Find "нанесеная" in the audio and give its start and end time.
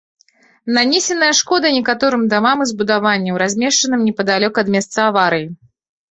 0.75-1.27